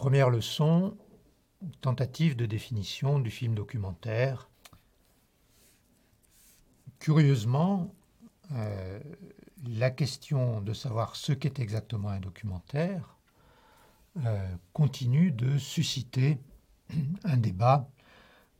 Première 0.00 0.30
leçon, 0.30 0.96
tentative 1.82 2.34
de 2.34 2.46
définition 2.46 3.18
du 3.18 3.30
film 3.30 3.54
documentaire. 3.54 4.48
Curieusement, 7.00 7.94
euh, 8.52 8.98
la 9.68 9.90
question 9.90 10.62
de 10.62 10.72
savoir 10.72 11.16
ce 11.16 11.34
qu'est 11.34 11.58
exactement 11.58 12.08
un 12.08 12.18
documentaire 12.18 13.18
euh, 14.24 14.48
continue 14.72 15.32
de 15.32 15.58
susciter 15.58 16.38
un 17.24 17.36
débat 17.36 17.86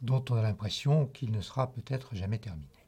dont 0.03 0.23
on 0.29 0.35
a 0.35 0.43
l'impression 0.43 1.07
qu'il 1.07 1.33
ne 1.33 1.41
sera 1.41 1.73
peut-être 1.73 2.15
jamais 2.15 2.39
terminé. 2.39 2.80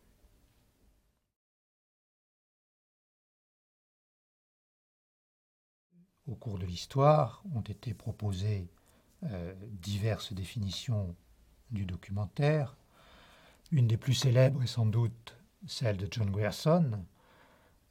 Au 6.29 6.37
cours 6.37 6.59
de 6.59 6.67
l'histoire 6.67 7.43
ont 7.55 7.63
été 7.63 7.95
proposées 7.95 8.69
euh, 9.25 9.55
diverses 9.81 10.33
définitions 10.33 11.17
du 11.71 11.85
documentaire. 11.85 12.77
Une 13.73 13.89
des 13.89 13.97
plus 13.97 14.15
célèbres 14.15 14.63
est 14.63 14.69
sans 14.69 14.87
doute 14.87 15.37
celle 15.67 15.97
de 15.97 16.07
John 16.09 16.31
Grierson, 16.31 17.05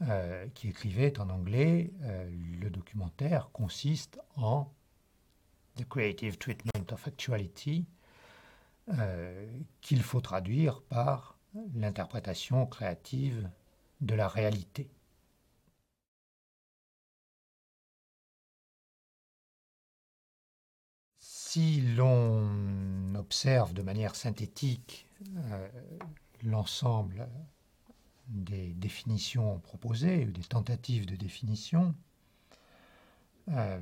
euh, 0.03 0.47
qui 0.53 0.69
écrivait 0.69 1.19
en 1.19 1.29
anglais 1.29 1.91
euh, 2.03 2.29
Le 2.59 2.69
documentaire 2.69 3.49
consiste 3.51 4.19
en 4.35 4.71
The 5.75 5.87
Creative 5.87 6.37
Treatment 6.37 6.91
of 6.91 7.07
Actuality, 7.07 7.85
qu'il 9.79 10.01
faut 10.01 10.19
traduire 10.19 10.81
par 10.81 11.37
l'interprétation 11.75 12.65
créative 12.65 13.49
de 14.01 14.15
la 14.15 14.27
réalité. 14.27 14.89
Si 21.53 21.81
l'on 21.81 23.13
observe 23.15 23.73
de 23.73 23.81
manière 23.81 24.15
synthétique 24.15 25.05
euh, 25.35 25.67
l'ensemble 26.43 27.27
des 28.29 28.71
définitions 28.75 29.59
proposées, 29.59 30.25
ou 30.25 30.31
des 30.31 30.45
tentatives 30.45 31.05
de 31.05 31.17
définition, 31.17 31.93
euh, 33.49 33.81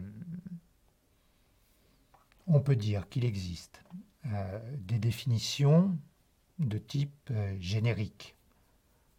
on 2.47 2.59
peut 2.59 2.75
dire 2.75 3.07
qu'il 3.07 3.23
existe 3.23 3.83
euh, 4.25 4.59
des 4.79 4.97
définitions 4.97 5.95
de 6.57 6.79
type 6.79 7.31
générique, 7.59 8.35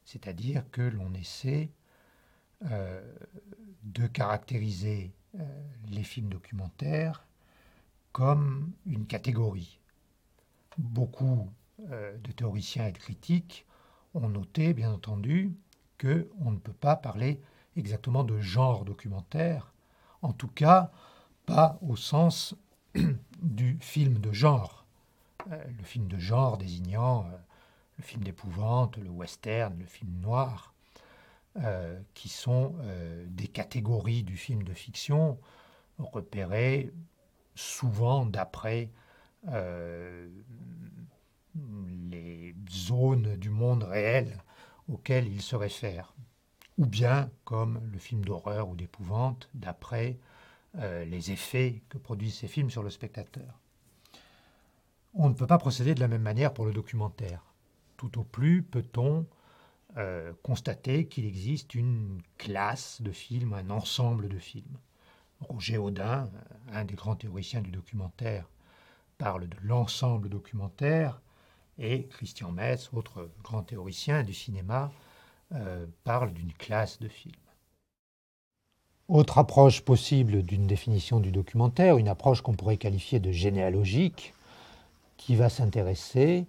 c'est-à-dire 0.05 0.69
que 0.73 0.83
l'on 0.83 1.15
essaie 1.15 1.71
de 2.63 4.07
caractériser 4.09 5.13
les 5.87 6.03
films 6.03 6.31
documentaires 6.31 7.25
comme 8.13 8.73
une 8.87 9.07
catégorie. 9.07 9.79
Beaucoup 10.79 11.51
euh, 11.91 12.17
de 12.19 12.33
théoriciens 12.33 12.87
et 12.87 12.93
de 12.93 12.99
critiques 12.99 13.67
ont 14.15 14.29
noté, 14.29 14.75
bien 14.75 14.93
entendu, 14.93 15.53
qu'on 16.01 16.51
ne 16.51 16.59
peut 16.59 16.73
pas 16.73 16.97
parler 16.97 17.41
exactement 17.77 18.25
de 18.25 18.41
genre 18.41 18.85
documentaire, 18.85 19.73
en 20.23 20.33
tout 20.33 20.49
cas 20.49 20.91
pas 21.47 21.79
au 21.83 21.97
sens 21.97 22.55
du 23.43 23.79
film 23.81 24.19
de 24.19 24.33
genre. 24.33 24.85
Euh, 25.51 25.63
le 25.79 25.85
film 25.85 26.09
de 26.09 26.19
genre 26.19 26.59
désignant 26.59 27.25
euh, 27.27 27.37
le 27.99 28.03
film 28.03 28.25
d'épouvante, 28.25 28.97
le 28.97 29.11
western, 29.11 29.79
le 29.79 29.87
film 29.87 30.21
noir, 30.21 30.75
qui 32.15 32.29
sont 32.29 32.77
des 33.27 33.49
catégories 33.49 34.23
du 34.23 34.37
film 34.37 34.63
de 34.63 34.73
fiction 34.73 35.37
repérées 35.99 36.93
souvent 37.61 38.27
d'après 38.27 38.91
euh, 39.49 40.29
les 42.11 42.55
zones 42.71 43.37
du 43.37 43.51
monde 43.51 43.83
réel 43.83 44.39
auxquelles 44.89 45.29
il 45.29 45.43
se 45.43 45.57
réfère, 45.57 46.15
ou 46.79 46.87
bien 46.87 47.31
comme 47.45 47.81
le 47.93 47.99
film 47.99 48.25
d'horreur 48.25 48.69
ou 48.69 48.77
d'épouvante, 48.77 49.49
d'après 49.55 50.19
euh, 50.79 51.05
les 51.05 51.31
effets 51.31 51.83
que 51.89 51.99
produisent 51.99 52.39
ces 52.39 52.49
films 52.49 52.71
sur 52.71 52.83
le 52.83 52.91
spectateur. 52.91 53.61
On 55.15 55.29
ne 55.29 55.35
peut 55.35 55.47
pas 55.47 55.59
procéder 55.59 55.95
de 55.95 56.01
la 56.01 56.09
même 56.09 56.23
manière 56.23 56.55
pour 56.55 56.67
le 56.67 56.73
documentaire. 56.73 57.43
Tout 57.97 58.19
au 58.19 58.25
plus 58.25 58.63
peut-on 58.63 59.27
euh, 59.97 60.33
constater 60.43 61.09
qu'il 61.09 61.27
existe 61.27 61.75
une 61.75 62.23
classe 62.39 63.03
de 63.03 63.11
films, 63.11 63.53
un 63.53 63.71
ensemble 63.71 64.29
de 64.29 64.39
films. 64.39 64.79
Roger 65.41 65.79
Audin, 65.79 66.31
un 66.73 66.85
des 66.85 66.95
grands 66.95 67.17
théoriciens 67.17 67.61
du 67.61 67.71
documentaire, 67.71 68.49
parle 69.19 69.49
de 69.49 69.57
l'ensemble 69.63 70.29
documentaire, 70.29 71.21
et 71.79 72.07
Christian 72.09 72.53
Metz, 72.53 72.91
autre 72.93 73.31
grand 73.43 73.63
théoricien 73.63 74.23
du 74.23 74.35
cinéma, 74.35 74.93
euh, 75.53 75.87
parle 76.05 76.33
d'une 76.33 76.53
classe 76.53 76.99
de 77.01 77.09
films. 77.09 77.35
Autre 79.09 79.39
approche 79.39 79.81
possible 79.81 80.43
d'une 80.43 80.67
définition 80.67 81.19
du 81.19 81.33
documentaire, 81.33 81.97
une 81.97 82.09
approche 82.09 82.43
qu'on 82.43 82.55
pourrait 82.55 82.77
qualifier 82.77 83.19
de 83.19 83.33
généalogique, 83.33 84.35
qui 85.17 85.35
va 85.35 85.49
s'intéresser 85.49 86.47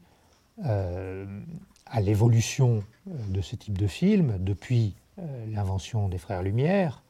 euh, 0.66 1.42
à 1.88 2.02
l'évolution 2.02 2.84
de 3.06 3.42
ce 3.42 3.56
type 3.56 3.78
de 3.78 3.88
film 3.88 4.38
depuis 4.40 4.96
euh, 5.18 5.46
l'invention 5.48 6.08
des 6.08 6.20
frères 6.20 6.44
Lumière, 6.44 7.02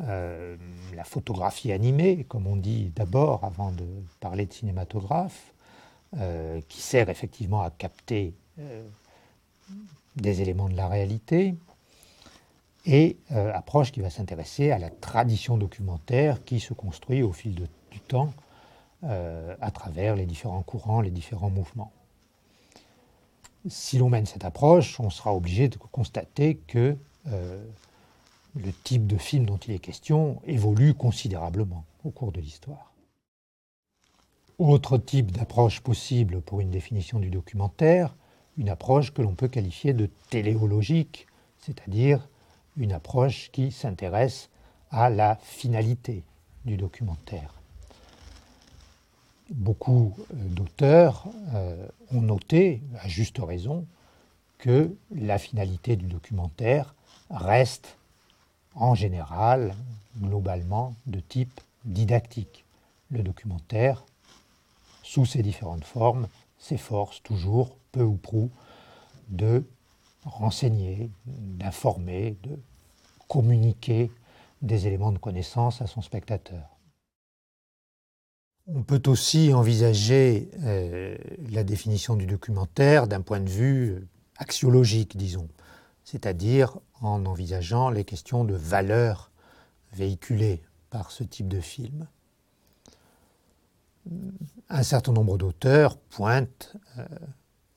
euh, 0.00 0.56
la 0.94 1.04
photographie 1.04 1.70
animée, 1.70 2.24
comme 2.24 2.46
on 2.46 2.56
dit 2.56 2.92
d'abord 2.96 3.44
avant 3.44 3.72
de 3.72 3.84
parler 4.20 4.46
de 4.46 4.52
cinématographe, 4.52 5.52
euh, 6.16 6.60
qui 6.68 6.80
sert 6.80 7.10
effectivement 7.10 7.60
à 7.62 7.70
capter 7.70 8.32
euh, 8.58 8.86
des 10.16 10.40
éléments 10.40 10.70
de 10.70 10.76
la 10.76 10.88
réalité, 10.88 11.54
et 12.84 13.16
approche 13.30 13.92
qui 13.92 14.00
va 14.00 14.10
s'intéresser 14.10 14.72
à 14.72 14.78
la 14.78 14.90
tradition 14.90 15.56
documentaire 15.56 16.44
qui 16.44 16.58
se 16.58 16.74
construit 16.74 17.22
au 17.22 17.30
fil 17.30 17.54
du 17.54 18.00
temps 18.00 18.32
à 19.04 19.70
travers 19.70 20.16
les 20.16 20.26
différents 20.26 20.62
courants, 20.62 21.00
les 21.00 21.12
différents 21.12 21.48
mouvements. 21.48 21.92
Si 23.68 23.98
l'on 23.98 24.10
mène 24.10 24.26
cette 24.26 24.44
approche, 24.44 24.98
on 24.98 25.10
sera 25.10 25.32
obligé 25.32 25.68
de 25.68 25.76
constater 25.76 26.56
que 26.56 26.96
le 28.56 28.72
type 28.72 29.06
de 29.06 29.16
film 29.16 29.46
dont 29.46 29.56
il 29.58 29.72
est 29.72 29.78
question 29.78 30.40
évolue 30.44 30.94
considérablement 30.94 31.84
au 32.04 32.10
cours 32.10 32.32
de 32.32 32.40
l'histoire. 32.40 32.92
Autre 34.58 34.98
type 34.98 35.32
d'approche 35.32 35.80
possible 35.80 36.40
pour 36.40 36.60
une 36.60 36.70
définition 36.70 37.18
du 37.18 37.30
documentaire, 37.30 38.14
une 38.58 38.68
approche 38.68 39.12
que 39.12 39.22
l'on 39.22 39.34
peut 39.34 39.48
qualifier 39.48 39.94
de 39.94 40.10
téléologique, 40.30 41.26
c'est-à-dire 41.58 42.28
une 42.76 42.92
approche 42.92 43.50
qui 43.50 43.72
s'intéresse 43.72 44.50
à 44.90 45.08
la 45.10 45.36
finalité 45.36 46.22
du 46.64 46.76
documentaire. 46.76 47.54
Beaucoup 49.50 50.14
euh, 50.18 50.48
d'auteurs 50.48 51.26
euh, 51.54 51.86
ont 52.12 52.22
noté, 52.22 52.82
à 53.00 53.08
juste 53.08 53.38
raison, 53.38 53.86
que 54.58 54.94
la 55.14 55.38
finalité 55.38 55.96
du 55.96 56.06
documentaire 56.06 56.94
reste 57.30 57.96
en 58.74 58.94
général, 58.94 59.74
globalement, 60.20 60.94
de 61.06 61.20
type 61.20 61.60
didactique. 61.84 62.64
Le 63.10 63.22
documentaire, 63.22 64.04
sous 65.02 65.26
ses 65.26 65.42
différentes 65.42 65.84
formes, 65.84 66.28
s'efforce 66.58 67.22
toujours, 67.22 67.76
peu 67.90 68.02
ou 68.02 68.14
prou, 68.14 68.50
de 69.28 69.64
renseigner, 70.24 71.10
d'informer, 71.26 72.36
de 72.42 72.58
communiquer 73.28 74.10
des 74.62 74.86
éléments 74.86 75.12
de 75.12 75.18
connaissance 75.18 75.82
à 75.82 75.86
son 75.86 76.02
spectateur. 76.02 76.68
On 78.68 78.82
peut 78.84 79.02
aussi 79.06 79.52
envisager 79.52 80.48
euh, 80.62 81.16
la 81.50 81.64
définition 81.64 82.14
du 82.14 82.26
documentaire 82.26 83.08
d'un 83.08 83.20
point 83.20 83.40
de 83.40 83.50
vue 83.50 84.06
axiologique, 84.38 85.16
disons 85.16 85.48
c'est-à-dire 86.04 86.78
en 87.00 87.24
envisageant 87.26 87.90
les 87.90 88.04
questions 88.04 88.44
de 88.44 88.54
valeur 88.54 89.30
véhiculées 89.92 90.62
par 90.90 91.10
ce 91.10 91.24
type 91.24 91.48
de 91.48 91.60
film. 91.60 92.06
Un 94.68 94.82
certain 94.82 95.12
nombre 95.12 95.38
d'auteurs 95.38 95.96
pointent, 95.96 96.76
euh, 96.98 97.06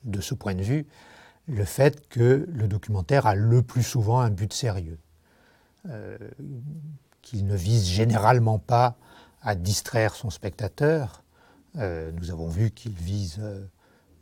de 0.04 0.20
ce 0.20 0.34
point 0.34 0.54
de 0.54 0.62
vue, 0.62 0.86
le 1.46 1.64
fait 1.64 2.08
que 2.08 2.46
le 2.48 2.68
documentaire 2.68 3.26
a 3.26 3.34
le 3.34 3.62
plus 3.62 3.82
souvent 3.82 4.20
un 4.20 4.30
but 4.30 4.52
sérieux, 4.52 4.98
euh, 5.88 6.18
qu'il 7.22 7.46
ne 7.46 7.54
vise 7.54 7.86
généralement 7.86 8.58
pas 8.58 8.96
à 9.42 9.54
distraire 9.54 10.14
son 10.14 10.30
spectateur. 10.30 11.22
Euh, 11.76 12.10
nous 12.12 12.30
avons 12.30 12.48
vu 12.48 12.70
qu'il 12.70 12.92
vise 12.92 13.40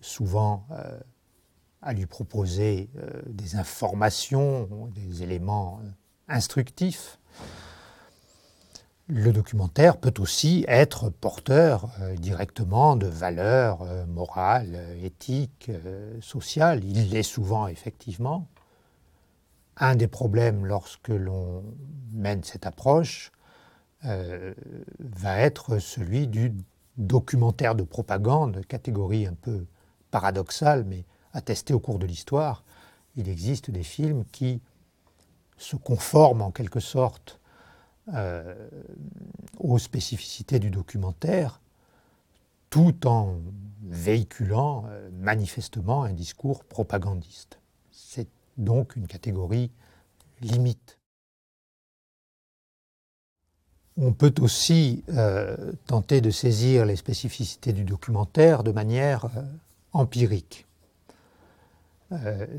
souvent 0.00 0.66
à 1.84 1.92
lui 1.92 2.06
proposer 2.06 2.88
euh, 2.96 3.22
des 3.26 3.56
informations, 3.56 4.90
des 4.94 5.22
éléments 5.22 5.80
euh, 5.84 5.88
instructifs. 6.28 7.18
le 9.06 9.32
documentaire 9.32 9.98
peut 9.98 10.14
aussi 10.18 10.64
être 10.66 11.10
porteur 11.10 11.90
euh, 12.00 12.16
directement 12.16 12.96
de 12.96 13.06
valeurs 13.06 13.84
morales, 14.08 14.78
éthiques, 15.02 15.70
sociales. 16.20 16.82
Il 16.84 17.10
l'est 17.10 17.22
souvent 17.22 17.68
effectivement. 17.68 18.48
Un 19.76 19.94
des 19.94 20.08
problèmes 20.08 20.64
lorsque 20.64 21.08
l'on 21.08 21.64
mène 22.12 22.42
cette 22.44 22.64
approche 22.64 23.30
va 24.02 25.38
être 25.38 25.78
celui 25.78 26.26
du 26.28 26.52
documentaire 26.98 27.74
de 27.74 27.82
propagande, 27.82 28.64
catégorie 28.66 29.26
un 29.26 29.32
peu 29.32 29.64
paradoxale 30.10 30.84
mais 30.84 31.04
attestée 31.34 31.74
au 31.74 31.80
cours 31.80 31.98
de 31.98 32.06
l'histoire. 32.06 32.64
Il 33.16 33.28
existe 33.28 33.70
des 33.70 33.82
films 33.82 34.24
qui 34.32 34.60
se 35.58 35.76
conforment 35.76 36.42
en 36.42 36.50
quelque 36.50 36.80
sorte 36.80 37.38
euh, 38.12 38.54
aux 39.58 39.78
spécificités 39.78 40.58
du 40.58 40.70
documentaire, 40.70 41.60
tout 42.70 43.06
en 43.06 43.38
véhiculant 43.82 44.84
euh, 44.88 45.08
manifestement 45.12 46.04
un 46.04 46.12
discours 46.12 46.64
propagandiste. 46.64 47.58
C'est 47.90 48.28
donc 48.58 48.96
une 48.96 49.06
catégorie 49.06 49.70
limite. 50.40 50.98
On 53.96 54.12
peut 54.12 54.34
aussi 54.40 55.04
euh, 55.10 55.72
tenter 55.86 56.20
de 56.20 56.30
saisir 56.30 56.84
les 56.84 56.96
spécificités 56.96 57.72
du 57.72 57.84
documentaire 57.84 58.64
de 58.64 58.72
manière 58.72 59.30
empirique. 59.92 60.66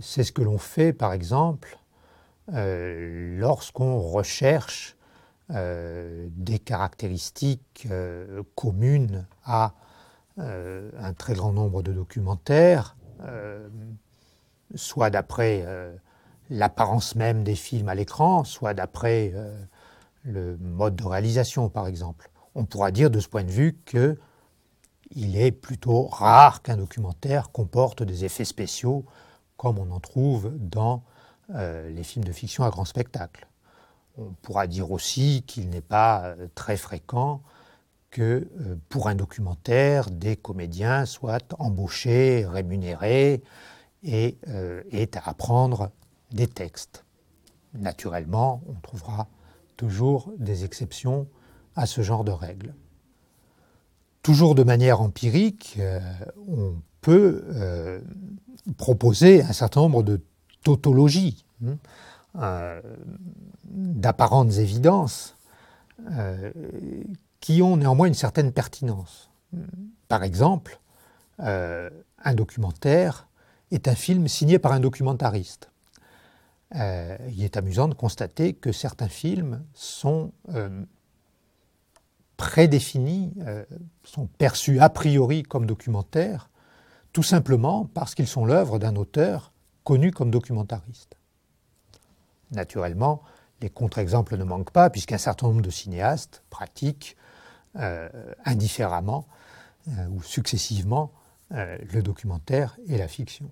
C'est 0.01 0.24
ce 0.24 0.31
que 0.31 0.42
l'on 0.42 0.57
fait, 0.57 0.92
par 0.92 1.13
exemple, 1.13 1.77
lorsqu'on 2.47 4.00
recherche 4.00 4.95
euh, 5.51 6.27
des 6.31 6.57
caractéristiques 6.57 7.88
euh, 7.92 8.42
communes 8.56 9.27
à 9.44 9.75
euh, 10.39 10.89
un 10.97 11.13
très 11.13 11.36
grand 11.36 11.53
nombre 11.53 11.83
de 11.83 11.94
documentaires, 11.94 12.95
soit 14.74 15.09
d'après 15.09 15.65
l'apparence 16.50 17.15
même 17.15 17.44
des 17.44 17.56
films 17.56 17.89
à 17.89 17.95
l'écran, 17.95 18.44
soit 18.44 18.74
d'après 18.74 19.33
le 20.24 20.57
mode 20.57 20.95
de 20.95 21.03
réalisation, 21.06 21.69
par 21.69 21.88
exemple. 21.88 22.30
On 22.56 22.65
pourra 22.65 22.92
dire 22.92 23.09
de 23.09 23.19
ce 23.19 23.30
point 23.30 23.44
de 23.44 23.51
vue 23.51 23.77
que 23.86 24.18
il 25.12 25.38
est 25.38 25.51
plutôt 25.51 26.07
rare 26.07 26.62
qu'un 26.62 26.77
documentaire 26.77 27.51
comporte 27.51 28.03
des 28.03 28.25
effets 28.25 28.45
spéciaux 28.45 29.06
comme 29.65 29.79
on 29.79 29.89
en 29.89 30.00
trouve 30.00 30.51
dans 30.59 31.01
les 31.50 32.03
films 32.03 32.23
de 32.23 32.31
fiction 32.31 32.63
à 32.63 32.69
grand 32.69 32.85
spectacle. 32.85 33.47
On 34.17 34.31
pourra 34.44 34.67
dire 34.67 34.91
aussi 34.91 35.44
qu'il 35.45 35.69
n'est 35.71 35.81
pas 35.81 36.23
euh, 36.25 36.47
très 36.53 36.77
fréquent 36.77 37.41
que 38.12 38.47
euh, 38.62 38.75
pour 38.89 39.09
un 39.09 39.15
documentaire, 39.15 40.12
des 40.12 40.38
comédiens 40.38 41.06
soient 41.06 41.39
embauchés, 41.57 42.45
rémunérés 42.45 43.44
et 44.03 44.38
euh, 44.47 44.83
aient 44.91 45.17
à 45.17 45.29
apprendre 45.29 45.89
des 46.31 46.47
textes. 46.47 47.03
Naturellement, 47.73 48.61
on 48.69 48.75
trouvera 48.75 49.27
toujours 49.77 50.31
des 50.38 50.63
exceptions 50.63 51.27
à 51.75 51.88
ce 51.88 52.01
genre 52.01 52.23
de 52.23 52.31
règles. 52.31 52.75
Toujours 54.21 54.53
de 54.53 54.63
manière 54.63 55.01
empirique, 55.01 55.77
on 56.47 56.75
peut 57.06 57.44
proposer 58.78 59.44
un 59.44 59.54
certain 59.54 59.81
nombre 59.81 60.02
de 60.02 60.19
tautologies. 60.63 61.46
Hein. 61.63 61.78
Euh, 62.42 62.81
d'apparentes 63.63 64.54
évidences 64.54 65.38
euh, 66.12 66.52
qui 67.40 67.62
ont 67.62 67.78
néanmoins 67.78 68.07
une 68.07 68.13
certaine 68.13 68.52
pertinence. 68.52 69.30
Par 70.10 70.24
exemple, 70.24 70.80
euh, 71.40 71.90
un 72.24 72.34
documentaire 72.34 73.28
est 73.72 73.88
un 73.88 73.96
film 73.96 74.28
signé 74.28 74.60
par 74.60 74.74
un 74.74 74.80
documentariste. 74.81 75.72
il 76.74 77.44
est 77.44 77.57
amusant 77.57 77.88
de 77.88 77.94
constater 77.94 78.54
que 78.54 78.72
certains 78.72 79.10
films 79.10 79.63
sont 79.74 80.31
prédéfinis, 82.38 83.34
sont 84.04 84.28
perçus 84.38 84.80
a 84.80 84.90
priori 84.90 85.44
comme 85.44 85.66
documentaires, 85.66 86.50
tout 87.15 87.23
simplement 87.23 87.85
parce 87.94 88.13
qu'ils 88.13 88.27
sont 88.27 88.44
l'œuvre 88.45 88.77
d'un 88.77 88.97
auteur 88.97 89.53
connu 89.85 90.12
comme 90.12 90.31
documentariste. 90.31 91.15
Naturellement, 92.51 93.23
les 93.62 93.69
contre-exemples 93.69 94.35
ne 94.35 94.44
manquent 94.44 94.73
pas, 94.73 94.89
puisqu'un 94.89 95.17
certain 95.17 95.47
nombre 95.47 95.62
de 95.62 95.69
cinéastes 95.69 96.44
pratiquent 96.50 97.15
euh, 97.77 98.09
indifféremment 98.44 99.27
euh, 99.88 100.09
ou 100.09 100.21
successivement 100.23 101.13
euh, 101.53 101.77
le 101.94 102.03
documentaire 102.03 102.77
et 102.89 102.97
la 102.97 103.07
fiction. 103.07 103.50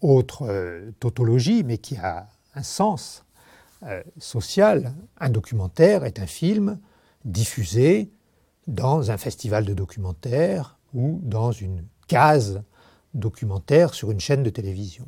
Autre 0.00 0.90
tautologie, 0.98 1.62
mais 1.62 1.78
qui 1.78 1.96
a 1.98 2.26
un 2.56 2.64
sens 2.64 3.24
social, 4.18 4.92
un 5.20 5.30
documentaire 5.30 6.04
est 6.04 6.18
un 6.18 6.26
film 6.26 6.80
diffusé 7.24 8.10
dans 8.66 9.12
un 9.12 9.18
festival 9.18 9.64
de 9.64 9.72
documentaires 9.72 10.75
ou 10.94 11.20
dans 11.22 11.52
une 11.52 11.84
case 12.08 12.62
documentaire 13.14 13.94
sur 13.94 14.10
une 14.10 14.20
chaîne 14.20 14.42
de 14.42 14.50
télévision. 14.50 15.06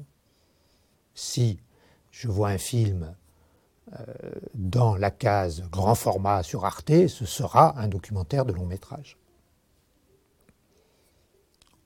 Si 1.14 1.58
je 2.10 2.28
vois 2.28 2.48
un 2.48 2.58
film 2.58 3.14
euh, 3.98 4.04
dans 4.54 4.96
la 4.96 5.10
case 5.10 5.62
grand 5.70 5.94
format 5.94 6.42
sur 6.42 6.64
Arte, 6.64 7.06
ce 7.08 7.26
sera 7.26 7.78
un 7.78 7.88
documentaire 7.88 8.44
de 8.44 8.52
long 8.52 8.66
métrage. 8.66 9.16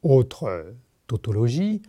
Autre 0.03 0.45
euh, 0.45 0.73
tautologie, 1.07 1.83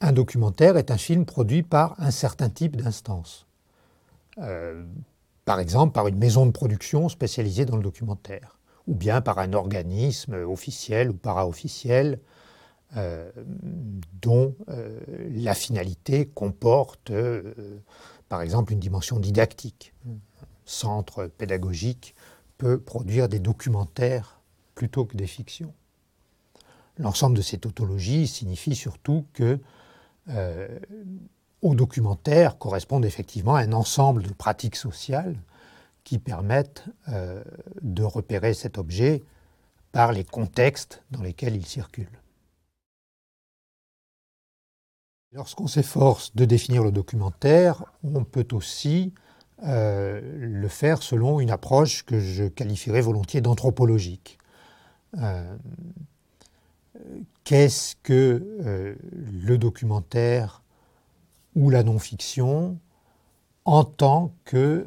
un 0.00 0.12
documentaire 0.12 0.76
est 0.76 0.90
un 0.90 0.98
film 0.98 1.24
produit 1.24 1.62
par 1.62 1.94
un 1.98 2.10
certain 2.10 2.48
type 2.48 2.76
d'instance. 2.76 3.46
Euh, 4.38 4.84
par 5.44 5.60
exemple, 5.60 5.92
par 5.92 6.08
une 6.08 6.18
maison 6.18 6.46
de 6.46 6.50
production 6.50 7.08
spécialisée 7.08 7.64
dans 7.64 7.76
le 7.76 7.82
documentaire, 7.82 8.55
ou 8.86 8.94
bien 8.94 9.20
par 9.20 9.38
un 9.38 9.52
organisme 9.52 10.34
officiel 10.34 11.10
ou 11.10 11.14
para-officiel 11.14 12.20
euh, 12.96 13.30
dont 14.22 14.54
euh, 14.68 15.00
la 15.32 15.54
finalité 15.54 16.26
comporte, 16.26 17.10
euh, 17.10 17.52
par 18.28 18.42
exemple, 18.42 18.72
une 18.72 18.78
dimension 18.78 19.18
didactique. 19.18 19.92
Un 20.06 20.18
centre 20.64 21.26
pédagogique 21.26 22.14
peut 22.58 22.78
produire 22.78 23.28
des 23.28 23.40
documentaires 23.40 24.40
plutôt 24.76 25.04
que 25.04 25.16
des 25.16 25.26
fictions. 25.26 25.74
L'ensemble 26.96 27.36
de 27.36 27.42
ces 27.42 27.58
tautologies 27.58 28.26
signifie 28.26 28.74
surtout 28.74 29.26
que 29.34 29.58
au 31.62 31.74
documentaire 31.76 32.58
correspondent 32.58 33.04
effectivement 33.04 33.54
un 33.54 33.72
ensemble 33.72 34.22
de 34.22 34.32
pratiques 34.32 34.74
sociales 34.74 35.36
qui 36.06 36.20
permettent 36.20 36.84
de 37.82 38.02
repérer 38.04 38.54
cet 38.54 38.78
objet 38.78 39.24
par 39.90 40.12
les 40.12 40.22
contextes 40.22 41.02
dans 41.10 41.20
lesquels 41.20 41.56
il 41.56 41.66
circule. 41.66 42.20
Lorsqu'on 45.32 45.66
s'efforce 45.66 46.34
de 46.36 46.44
définir 46.44 46.84
le 46.84 46.92
documentaire, 46.92 47.84
on 48.04 48.24
peut 48.24 48.46
aussi 48.52 49.12
euh, 49.64 50.20
le 50.38 50.68
faire 50.68 51.02
selon 51.02 51.40
une 51.40 51.50
approche 51.50 52.04
que 52.04 52.20
je 52.20 52.44
qualifierais 52.44 53.00
volontiers 53.00 53.40
d'anthropologique. 53.40 54.38
Euh, 55.18 55.56
qu'est-ce 57.44 57.96
que 58.02 58.42
euh, 58.64 58.94
le 59.44 59.58
documentaire 59.58 60.62
ou 61.54 61.70
la 61.70 61.82
non-fiction 61.82 62.78
en 63.66 63.84
tant 63.84 64.32
que 64.44 64.86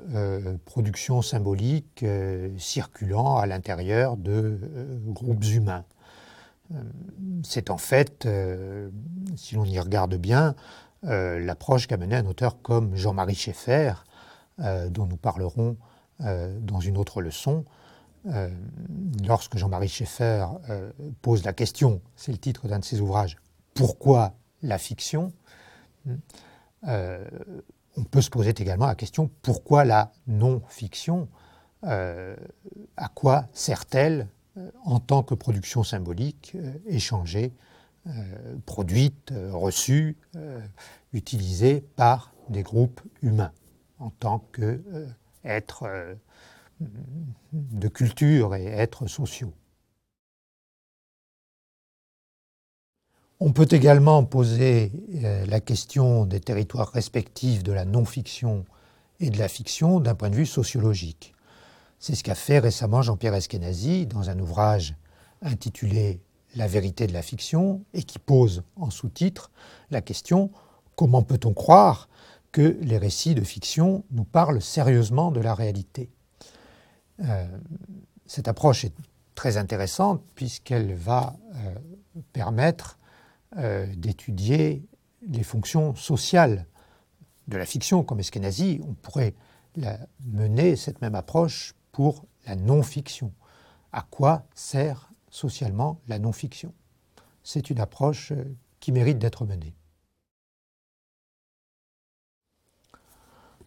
production 0.65 1.21
symbolique 1.21 2.03
circulant 2.57 3.37
à 3.37 3.45
l'intérieur 3.45 4.17
de 4.17 4.59
groupes 5.05 5.43
humains 5.45 5.85
c'est 7.43 7.69
en 7.69 7.77
fait, 7.77 8.25
euh, 8.25 8.89
si 9.35 9.55
l'on 9.55 9.65
y 9.65 9.79
regarde 9.79 10.15
bien, 10.15 10.55
euh, 11.05 11.39
l'approche 11.39 11.87
qu'a 11.87 11.97
menée 11.97 12.15
un 12.15 12.25
auteur 12.25 12.61
comme 12.61 12.95
Jean-Marie 12.95 13.35
Schaeffer, 13.35 13.93
euh, 14.59 14.89
dont 14.89 15.05
nous 15.05 15.17
parlerons 15.17 15.77
dans 16.19 16.81
une 16.81 16.97
autre 16.97 17.21
leçon. 17.21 17.63
lorsque 19.23 19.55
Jean-Marie 19.55 19.87
Schaeffer 19.87 20.47
pose 21.21 21.45
la 21.45 21.53
question, 21.53 22.01
c'est 22.17 22.33
le 22.33 22.37
titre 22.37 22.67
d'un 22.67 22.79
de 22.79 22.83
ses 22.83 22.99
ouvrages, 22.99 23.37
Pourquoi 23.73 24.33
la 24.61 24.77
fiction? 24.77 25.31
On 27.99 28.03
peut 28.03 28.21
se 28.21 28.29
poser 28.29 28.51
également 28.51 28.87
la 28.87 28.95
question, 28.95 29.29
pourquoi 29.41 29.83
la 29.83 30.11
non-fiction 30.27 31.27
À 31.83 33.09
quoi 33.13 33.47
sert-elle 33.53 34.27
euh, 34.59 34.71
en 34.83 34.99
tant 34.99 35.23
que 35.23 35.35
production 35.35 35.83
symbolique 35.83 36.53
euh, 36.55 36.73
échangée, 36.87 37.53
euh, 38.07 38.55
produite, 38.65 39.33
reçue, 39.51 40.17
utilisée 41.13 41.81
par 41.95 42.33
des 42.49 42.63
groupes 42.63 43.01
humains 43.21 43.51
en 43.99 44.09
tant 44.09 44.39
que 44.51 44.81
êtres 45.43 46.15
de 47.51 47.87
culture 47.89 48.55
et 48.55 48.65
êtres 48.65 49.07
sociaux? 49.07 49.53
On 53.41 53.53
peut 53.53 53.67
également 53.71 54.25
poser 54.25 54.91
la 55.47 55.61
question 55.61 56.25
des 56.25 56.41
territoires 56.41 56.91
respectifs 56.91 57.63
de 57.63 57.71
la 57.71 57.85
non-fiction 57.85 58.65
et 59.21 59.29
de 59.29 59.37
la 59.37 59.47
fiction 59.47 60.01
d'un 60.01 60.13
point 60.13 60.29
de 60.29 60.35
vue 60.35 60.45
sociologique. 60.45 61.33
C'est 61.99 62.15
ce 62.15 62.23
qu'a 62.23 62.35
fait 62.35 62.59
récemment 62.59 63.01
Jean-Pierre 63.01 63.33
Eskenazi 63.35 64.07
dans 64.07 64.29
un 64.29 64.37
ouvrage 64.39 64.95
intitulé 65.41 66.19
La 66.57 66.67
vérité 66.67 67.07
de 67.07 67.13
la 67.13 67.21
fiction 67.21 67.85
et 67.93 68.03
qui 68.03 68.19
pose 68.19 68.63
en 68.75 68.89
sous-titre 68.89 69.51
la 69.89 70.01
question 70.01 70.51
comment 70.97 71.21
peut-on 71.21 71.53
croire 71.53 72.09
que 72.51 72.77
les 72.81 72.97
récits 72.97 73.35
de 73.35 73.43
fiction 73.43 74.03
nous 74.11 74.25
parlent 74.25 74.61
sérieusement 74.61 75.31
de 75.31 75.39
la 75.39 75.53
réalité? 75.53 76.09
Euh, 77.23 77.47
Cette 78.25 78.49
approche 78.49 78.83
est 78.83 78.93
très 79.33 79.55
intéressante 79.55 80.21
puisqu'elle 80.35 80.93
va 80.93 81.37
euh, 81.55 81.75
permettre 82.33 82.99
euh, 83.57 83.87
d'étudier 83.95 84.85
les 85.27 85.43
fonctions 85.43 85.95
sociales 85.95 86.67
de 87.47 87.57
la 87.57 87.65
fiction 87.65 88.03
comme 88.03 88.19
Eskenazi. 88.19 88.79
On 88.87 88.93
pourrait 88.93 89.33
mener 90.25 90.75
cette 90.75 91.01
même 91.01 91.15
approche 91.15 91.73
pour 91.91 92.25
la 92.45 92.55
non-fiction. 92.55 93.33
À 93.91 94.03
quoi 94.03 94.45
sert 94.53 95.11
socialement 95.31 95.99
la 96.07 96.19
non-fiction? 96.19 96.73
C'est 97.43 97.71
une 97.71 97.79
approche 97.79 98.33
euh, 98.33 98.55
qui 98.79 98.91
mérite 98.91 99.17
d'être 99.17 99.45
menée. 99.45 99.73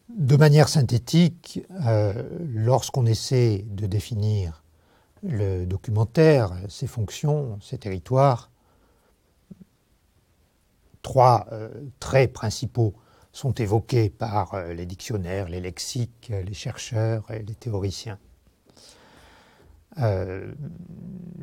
De 0.09 0.37
manière 0.37 0.69
synthétique, 0.69 1.61
euh, 1.87 2.23
lorsqu'on 2.55 3.07
essaie 3.07 3.65
de 3.69 3.87
définir 3.87 4.63
le 5.25 5.65
documentaire, 5.65 6.53
ses 6.69 6.87
fonctions, 6.87 7.59
ses 7.61 7.79
territoires, 7.79 8.52
trois 11.03 11.47
euh, 11.53 11.69
traits 12.01 12.33
principaux 12.33 12.95
sont 13.33 13.53
évoqués 13.53 14.09
par 14.11 14.55
euh, 14.55 14.73
les 14.73 14.87
dictionnaires, 14.87 15.49
les 15.49 15.61
lexiques, 15.61 16.31
euh, 16.31 16.43
les 16.43 16.55
chercheurs 16.55 17.31
et 17.31 17.43
les 17.43 17.55
théoriciens. 17.55 18.19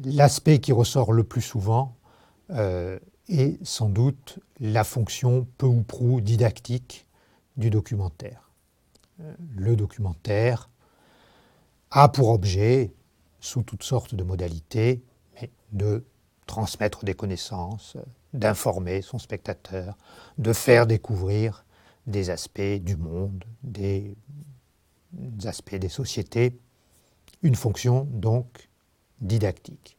L'aspect 0.06 0.58
qui 0.58 0.72
ressort 0.72 1.14
le 1.14 1.24
plus 1.24 1.44
souvent 1.44 1.96
est 2.50 3.64
sans 3.64 3.90
doute 3.90 4.40
la 4.60 4.84
fonction 4.84 5.48
peu 5.60 5.68
ou 5.68 5.84
prou 5.84 6.20
didactique 6.20 7.06
du 7.58 7.70
documentaire. 7.70 8.50
Le 9.56 9.76
documentaire 9.76 10.72
a 11.92 12.10
pour 12.10 12.30
objet, 12.30 12.92
sous 13.40 13.62
toutes 13.62 13.84
sortes 13.84 14.16
de 14.16 14.24
modalités, 14.24 15.04
de 15.72 16.04
transmettre 16.50 17.06
des 17.06 17.14
connaissances, 17.14 17.96
d'informer 18.34 19.04
son 19.04 19.20
spectateur, 19.20 19.96
de 20.40 20.52
faire 20.52 20.88
découvrir 20.88 21.64
des 22.08 22.32
aspects 22.32 22.82
du 22.82 22.98
monde, 22.98 23.46
des 23.62 24.16
aspects 25.46 25.76
des 25.76 25.90
sociétés, 25.90 26.60
une 27.44 27.54
fonction 27.54 28.08
donc 28.10 28.68
didactique. 29.22 29.96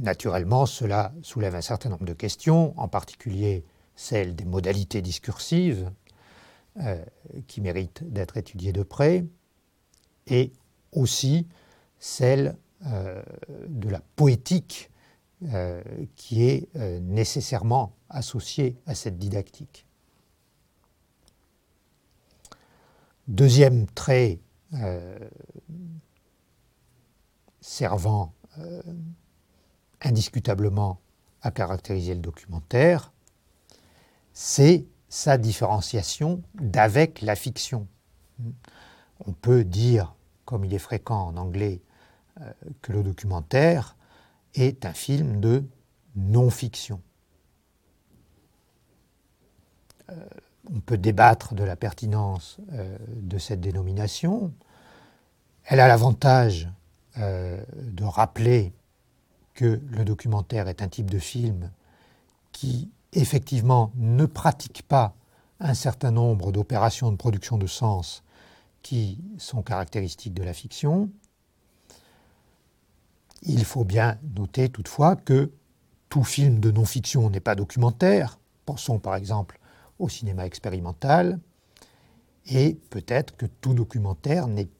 Naturellement, 0.00 0.66
cela 0.66 1.12
soulève 1.22 1.54
un 1.54 1.60
certain 1.60 1.88
nombre 1.90 2.04
de 2.04 2.12
questions, 2.12 2.74
en 2.76 2.88
particulier 2.88 3.64
celle 3.94 4.34
des 4.34 4.44
modalités 4.44 5.02
discursives, 5.02 5.88
euh, 6.80 7.04
qui 7.46 7.60
méritent 7.60 8.02
d'être 8.02 8.36
étudiées 8.36 8.72
de 8.72 8.82
près, 8.82 9.24
et 10.26 10.52
aussi 10.90 11.46
celle 12.00 12.56
de 12.82 13.88
la 13.88 14.00
poétique 14.16 14.90
euh, 15.52 15.82
qui 16.16 16.44
est 16.44 16.74
nécessairement 17.00 17.94
associée 18.08 18.76
à 18.86 18.94
cette 18.94 19.18
didactique. 19.18 19.86
Deuxième 23.30 23.86
trait 23.86 24.40
euh, 24.74 25.16
servant 27.60 28.34
euh, 28.58 28.82
indiscutablement 30.00 31.00
à 31.40 31.52
caractériser 31.52 32.14
le 32.14 32.20
documentaire, 32.20 33.12
c'est 34.32 34.86
sa 35.08 35.38
différenciation 35.38 36.42
d'avec 36.54 37.20
la 37.22 37.36
fiction. 37.36 37.86
On 39.26 39.32
peut 39.32 39.62
dire, 39.62 40.16
comme 40.44 40.64
il 40.64 40.74
est 40.74 40.78
fréquent 40.78 41.28
en 41.28 41.36
anglais, 41.36 41.80
euh, 41.84 41.89
que 42.82 42.92
le 42.92 43.02
documentaire 43.02 43.96
est 44.54 44.84
un 44.86 44.92
film 44.92 45.40
de 45.40 45.64
non-fiction 46.16 47.00
on 50.74 50.80
peut 50.80 50.98
débattre 50.98 51.54
de 51.54 51.64
la 51.64 51.76
pertinence 51.76 52.58
euh, 52.72 52.96
de 53.16 53.38
cette 53.38 53.60
dénomination. 53.60 54.52
Elle 55.64 55.80
a 55.80 55.88
l'avantage 55.88 56.68
euh, 57.18 57.62
de 57.74 58.04
rappeler 58.04 58.72
que 59.54 59.80
le 59.90 60.04
documentaire 60.04 60.68
est 60.68 60.82
un 60.82 60.88
type 60.88 61.10
de 61.10 61.18
film 61.18 61.70
qui 62.52 62.90
effectivement 63.12 63.92
ne 63.96 64.26
pratique 64.26 64.82
pas 64.86 65.14
un 65.58 65.74
certain 65.74 66.10
nombre 66.10 66.52
d'opérations 66.52 67.10
de 67.10 67.16
production 67.16 67.58
de 67.58 67.66
sens 67.66 68.22
qui 68.82 69.18
sont 69.38 69.62
caractéristiques 69.62 70.34
de 70.34 70.42
la 70.42 70.54
fiction. 70.54 71.10
Il 73.42 73.64
faut 73.64 73.84
bien 73.84 74.18
noter 74.36 74.68
toutefois 74.68 75.16
que 75.16 75.52
tout 76.08 76.24
film 76.24 76.60
de 76.60 76.70
non-fiction 76.70 77.30
n'est 77.30 77.40
pas 77.40 77.54
documentaire. 77.54 78.38
Pensons 78.66 78.98
par 78.98 79.16
exemple 79.16 79.58
au 79.98 80.08
cinéma 80.08 80.46
expérimental, 80.46 81.38
et 82.46 82.74
peut-être 82.90 83.36
que 83.36 83.46
tout 83.46 83.74
documentaire 83.74 84.46
n'est 84.46 84.70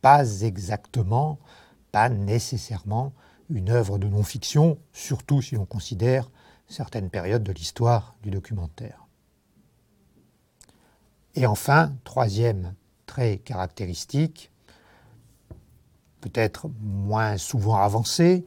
pas 0.00 0.42
exactement, 0.42 1.38
pas 1.92 2.08
nécessairement 2.08 3.12
une 3.50 3.70
œuvre 3.70 3.98
de 3.98 4.08
non-fiction, 4.08 4.78
surtout 4.92 5.42
si 5.42 5.56
on 5.56 5.66
considère 5.66 6.30
certaines 6.68 7.10
périodes 7.10 7.42
de 7.42 7.52
l'histoire 7.52 8.16
du 8.22 8.30
documentaire. 8.30 9.06
Et 11.34 11.46
enfin, 11.46 11.92
troisième 12.04 12.74
trait 13.06 13.38
caractéristique, 13.38 14.52
peut-être 16.20 16.68
moins 16.80 17.36
souvent 17.36 17.76
avancé, 17.76 18.44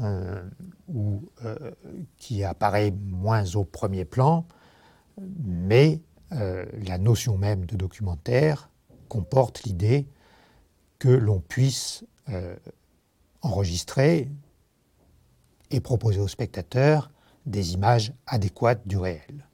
euh, 0.00 0.42
ou 0.88 1.22
euh, 1.44 1.70
qui 2.16 2.42
apparaît 2.42 2.90
moins 2.90 3.54
au 3.54 3.62
premier 3.62 4.04
plan, 4.04 4.44
mais 5.44 6.02
euh, 6.32 6.66
la 6.88 6.98
notion 6.98 7.38
même 7.38 7.66
de 7.66 7.76
documentaire 7.76 8.68
comporte 9.08 9.62
l'idée 9.62 10.08
que 10.98 11.08
l'on 11.08 11.38
puisse 11.38 12.04
enregistrer 13.42 14.28
et 15.70 15.78
proposer 15.78 16.18
au 16.18 16.26
spectateur 16.26 17.12
des 17.44 17.74
images 17.74 18.12
adéquates 18.26 18.88
du 18.88 18.96
réel. 18.96 19.46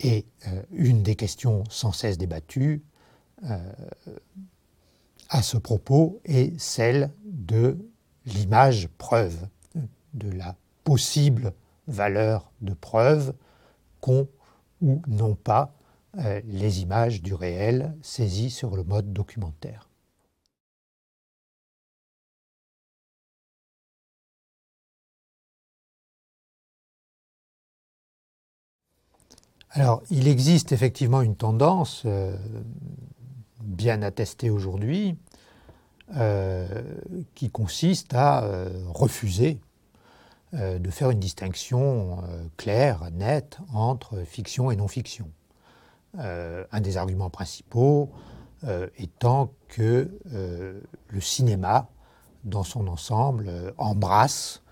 Et 0.00 0.24
une 0.70 1.02
des 1.02 1.16
questions 1.16 1.64
sans 1.68 1.92
cesse 1.92 2.16
débattues 2.16 2.82
à 5.34 5.42
ce 5.42 5.56
propos 5.56 6.20
est 6.24 6.56
celle 6.60 7.12
de 7.24 7.76
l'image 8.24 8.86
preuve, 8.98 9.48
de 10.12 10.30
la 10.30 10.54
possible 10.84 11.52
valeur 11.88 12.52
de 12.60 12.72
preuve 12.72 13.34
qu'ont 14.00 14.28
ou 14.80 15.02
non 15.08 15.34
pas 15.34 15.74
euh, 16.18 16.40
les 16.46 16.82
images 16.82 17.20
du 17.20 17.34
réel 17.34 17.96
saisies 18.00 18.50
sur 18.50 18.76
le 18.76 18.84
mode 18.84 19.12
documentaire. 19.12 19.88
Alors, 29.70 30.04
il 30.10 30.28
existe 30.28 30.70
effectivement 30.70 31.22
une 31.22 31.34
tendance 31.34 32.04
euh, 32.06 32.36
bien 33.64 34.02
attestée 34.02 34.50
aujourd'hui 34.50 35.16
euh, 36.16 36.66
qui 37.34 37.50
consiste 37.50 38.14
à 38.14 38.44
refuser 38.88 39.58
euh, 40.56 40.78
de 40.78 40.90
faire 40.90 41.10
une 41.10 41.18
distinction 41.18 42.22
euh, 42.22 42.44
claire, 42.56 43.10
nette, 43.12 43.58
entre 43.72 44.22
fiction 44.24 44.70
et 44.70 44.76
non-fiction. 44.76 45.28
Euh, 46.20 46.64
un 46.70 46.80
des 46.80 46.96
arguments 46.96 47.30
principaux 47.30 48.10
étant 48.96 49.52
que 49.68 50.10
le 50.30 51.20
cinéma, 51.20 51.90
dans 52.44 52.62
son 52.62 52.88
ensemble, 52.88 53.74
embrasse 53.76 54.62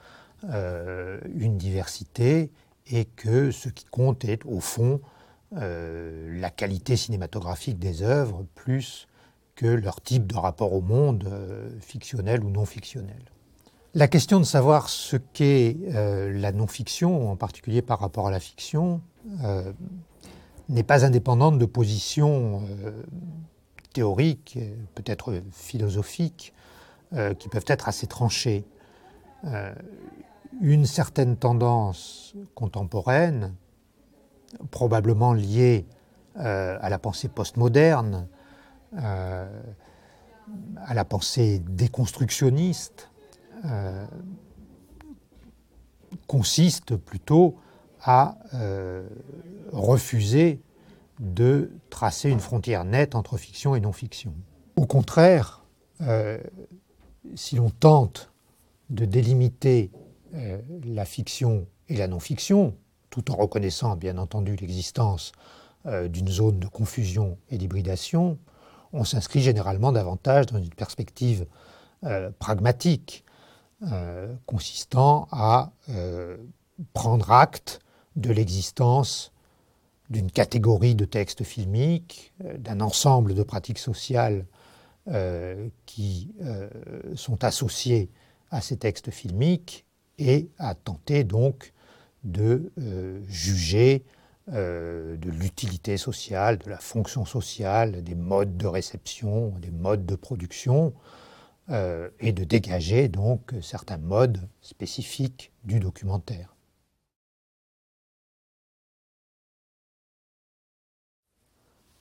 une 0.51 1.59
diversité 1.59 2.51
et 2.87 3.05
que 3.05 3.51
ce 3.51 3.69
qui 3.69 3.85
compte 3.85 4.25
est, 4.25 4.47
au 4.47 4.61
fond, 4.61 5.03
la 5.51 6.49
qualité 6.49 6.97
cinématographique 6.97 7.79
des 7.79 8.03
œuvres 8.03 8.47
plus 8.55 9.09
que 9.55 9.67
leur 9.67 10.01
type 10.01 10.27
de 10.27 10.37
rapport 10.37 10.73
au 10.73 10.81
monde, 10.81 11.29
fictionnel 11.81 12.43
ou 12.45 12.51
non 12.51 12.65
fictionnel. 12.65 13.23
La 13.95 14.09
question 14.09 14.39
de 14.39 14.45
savoir 14.45 14.89
ce 14.89 15.17
qu'est 15.17 15.77
la 15.93 16.53
non-fiction, 16.53 17.31
en 17.31 17.37
particulier 17.37 17.83
par 17.83 18.01
rapport 18.01 18.27
à 18.27 18.31
la 18.31 18.41
fiction, 18.41 19.03
n'est 20.71 20.83
pas 20.83 21.05
indépendante 21.05 21.59
de 21.59 21.67
positions 21.67 22.63
théoriques, 23.93 24.59
peut-être 24.95 25.43
philosophiques, 25.53 26.55
qui 27.39 27.49
peuvent 27.51 27.67
être 27.69 27.89
assez 27.89 28.07
tranchées. 28.07 28.65
Euh, 29.45 29.73
une 30.61 30.85
certaine 30.87 31.37
tendance 31.37 32.35
contemporaine, 32.55 33.55
probablement 34.71 35.33
liée 35.33 35.87
euh, 36.37 36.77
à 36.81 36.91
la 36.91 36.99
pensée 36.99 37.29
postmoderne, 37.29 38.29
euh, 38.95 39.63
à 40.85 40.95
la 40.95 41.05
pensée 41.05 41.63
déconstructionniste, 41.67 43.09
consiste 46.27 46.97
plutôt 46.97 47.57
à 48.03 48.37
refuser 49.71 50.61
de 51.21 51.71
tracer 51.91 52.29
une 52.29 52.41
frontière 52.41 52.85
nette 52.85 53.15
entre 53.15 53.37
fiction 53.37 53.77
et 53.77 53.81
non-fiction. 53.81 54.35
Au 54.75 54.85
contraire, 54.85 55.65
si 57.37 57.55
l'on 57.55 57.71
tente 57.71 58.33
de 58.91 59.05
délimiter 59.05 59.91
euh, 60.35 60.61
la 60.85 61.05
fiction 61.05 61.67
et 61.89 61.97
la 61.97 62.09
non-fiction, 62.09 62.75
tout 63.11 63.31
en 63.31 63.37
reconnaissant 63.37 63.97
bien 63.97 64.19
entendu 64.19 64.57
l'existence 64.57 65.33
euh, 65.87 66.09
d'une 66.09 66.29
zone 66.29 66.59
de 66.59 66.69
confusion 66.69 67.39
et 67.51 67.59
d'hybridation, 67.59 68.39
on 68.93 69.05
s'inscrit 69.05 69.41
généralement 69.41 69.93
davantage 69.93 70.47
dans 70.47 70.59
une 70.59 70.71
perspective 70.71 71.47
euh, 72.05 72.31
pragmatique, 72.39 73.25
consistant 74.47 75.27
à 75.33 75.73
prendre 76.93 77.33
acte 77.33 77.81
de 78.15 78.31
l'existence 78.31 79.33
d'une 80.09 80.31
catégorie 80.31 80.95
de 80.95 81.05
textes 81.05 81.43
filmiques, 81.43 82.33
d'un 82.59 82.81
ensemble 82.81 83.35
de 83.35 83.43
pratiques 83.43 83.81
sociales 83.81 84.47
qui 85.85 86.33
sont 87.17 87.43
associées 87.43 88.09
à 88.53 88.61
ces 88.61 88.77
textes 88.77 89.11
filmiques 89.11 89.85
et 90.19 90.49
à 90.59 90.77
tenter 90.77 91.25
donc 91.25 91.73
de 92.23 92.71
euh, 92.79 93.21
juger 93.27 94.05
euh, 94.53 95.17
de 95.17 95.31
l'utilité 95.31 95.97
sociale, 95.97 96.59
de 96.59 96.71
la 96.71 96.79
fonction 96.79 97.25
sociale, 97.25 98.03
des 98.03 98.15
modes 98.15 98.57
de 98.57 98.67
réception, 98.67 99.51
des 99.61 99.71
modes 99.71 100.07
de 100.07 100.17
production, 100.17 100.95
euh, 101.71 102.09
et 102.21 102.33
de 102.33 102.45
dégager 102.45 103.09
donc 103.09 103.53
certains 103.63 103.99
modes 103.99 104.49
spécifiques 104.61 105.53
du 105.65 105.79
documentaire. 105.79 106.57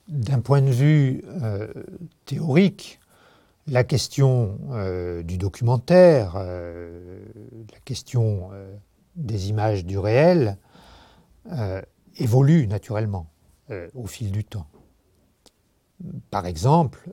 D'un 0.08 0.40
point 0.40 0.60
de 0.60 0.70
vue 0.70 1.24
théorique, 2.26 3.00
la 3.66 3.84
question 3.84 4.58
euh, 4.72 5.22
du 5.22 5.38
documentaire, 5.38 6.34
euh, 6.36 7.20
la 7.72 7.78
question 7.84 8.50
euh, 8.52 8.74
des 9.16 9.50
images 9.50 9.84
du 9.84 9.98
réel 9.98 10.58
évolue 12.16 12.66
naturellement 12.66 13.28
au 13.94 14.06
fil 14.06 14.30
du 14.30 14.44
temps. 14.44 14.66
Par 16.30 16.46
exemple, 16.46 17.10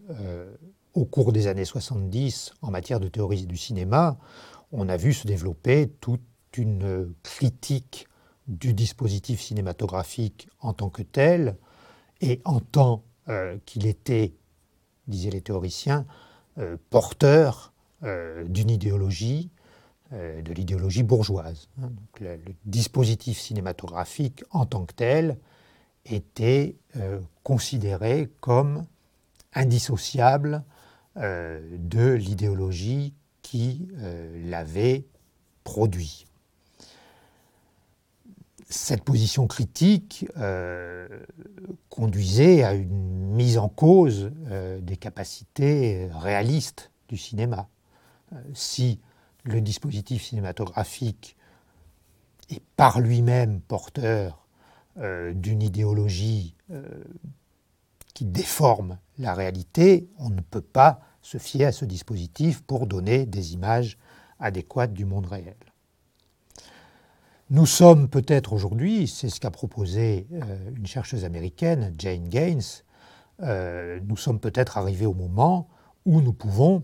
au 0.94 1.06
cours 1.06 1.32
des 1.32 1.48
années 1.48 1.64
70, 1.64 2.54
en 2.62 2.72
matière 2.72 3.00
de 3.00 3.08
théorie 3.08 3.46
du 3.46 3.56
cinéma, 3.56 4.18
on 4.72 4.90
a 4.90 4.98
vu 4.98 5.14
se 5.14 5.26
développer 5.26 5.90
toute 6.02 6.22
une 6.58 7.14
critique 7.24 8.08
du 8.48 8.74
dispositif 8.74 9.40
cinématographique 9.40 10.50
en 10.60 10.74
tant 10.74 10.90
que 10.90 11.04
tel 11.04 11.56
et 12.20 12.42
en 12.44 12.60
tant 12.60 13.04
qu'il 13.66 13.86
était, 13.88 14.34
disaient 15.08 15.30
les 15.30 15.42
théoriciens, 15.42 16.06
euh, 16.60 16.76
porteur 16.90 17.72
euh, 18.04 18.44
d'une 18.46 18.70
idéologie, 18.70 19.50
euh, 19.50 19.59
de 20.12 20.54
l'idéologie 20.54 21.04
bourgeoise. 21.04 21.70
Hein. 21.82 21.92
le, 22.20 22.40
dispositif 22.66 23.40
cinématographique 23.40 24.44
en 24.52 24.66
tant 24.66 24.86
que 24.86 24.94
tel 24.94 25.38
était 26.06 26.76
considéré 27.44 28.30
comme 28.40 28.86
indissociable 29.54 30.64
de 31.16 32.12
l'idéologie 32.14 33.14
qui 33.44 33.88
l'avait 34.46 35.06
produit 35.64 36.26
cette 38.70 39.04
position 39.04 39.48
critique 39.48 40.28
euh, 40.38 41.08
conduisait 41.90 42.64
à 42.64 42.74
une 42.74 43.34
mise 43.34 43.58
en 43.58 43.68
cause 43.68 44.32
euh, 44.48 44.80
des 44.80 44.96
capacités 44.96 46.08
réalistes 46.14 46.92
du 47.10 47.18
cinéma. 47.18 47.68
Euh, 48.34 48.36
si 48.54 49.00
le 49.44 49.62
dispositif 49.62 50.24
cinématographique 50.24 51.36
est 52.50 52.62
par 52.76 53.00
lui-même 53.00 53.62
porteur 53.62 54.46
d'une 54.98 55.62
idéologie 55.62 56.56
qui 58.14 58.26
déforme 58.26 58.98
la 59.18 59.34
réalité, 59.34 60.10
on 60.18 60.30
ne 60.30 60.42
peut 60.42 60.60
pas 60.60 61.00
se 61.22 61.38
fier 61.38 61.66
à 61.66 61.72
ce 61.72 61.86
dispositif 61.86 62.62
pour 62.64 62.88
donner 62.88 63.26
des 63.26 63.54
images 63.54 63.98
adéquates 64.40 64.94
du 64.94 65.06
monde 65.06 65.26
réel. 65.26 65.56
Nous 67.50 67.66
sommes 67.66 68.10
peut-être 68.10 68.54
aujourd'hui, 68.54 69.08
c'est 69.08 69.30
ce 69.30 69.40
qu'a 69.40 69.52
proposé 69.52 70.28
euh, 70.34 70.72
une 70.76 70.86
chercheuse 70.86 71.26
américaine, 71.26 71.94
Jane 71.98 72.28
Gaines, 72.30 72.62
euh, 73.42 74.00
nous 74.06 74.18
sommes 74.18 74.40
peut-être 74.40 74.78
arrivés 74.78 75.06
au 75.06 75.14
moment 75.14 75.68
où 76.06 76.22
nous 76.22 76.34
pouvons 76.34 76.84